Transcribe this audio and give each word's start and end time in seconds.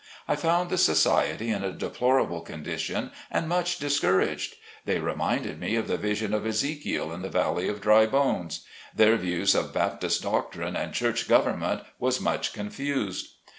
I 0.27 0.35
found 0.35 0.71
the 0.71 0.79
society 0.79 1.51
in 1.51 1.63
a 1.63 1.71
deplorable 1.71 2.41
condition 2.41 3.11
and 3.29 3.47
much 3.47 3.77
discouraged. 3.77 4.55
They 4.83 4.97
reminded 4.99 5.59
me 5.59 5.75
of 5.75 5.87
the 5.87 5.95
vision 5.97 6.33
of 6.33 6.43
Ezekiel 6.43 7.11
in 7.13 7.21
the 7.21 7.29
valley 7.29 7.67
of 7.69 7.81
dry 7.81 8.07
bones. 8.07 8.65
Their 8.95 9.15
views 9.15 9.53
of 9.53 9.75
Baptist 9.75 10.23
doctrine 10.23 10.75
and 10.75 10.91
church 10.91 11.27
government 11.29 11.81
was 11.99 12.19
much 12.19 12.51
confused. 12.51 13.27